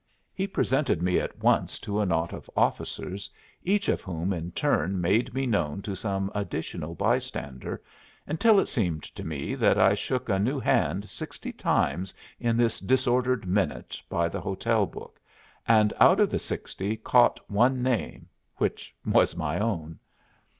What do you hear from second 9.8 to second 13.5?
shook a new hand sixty times in this disordered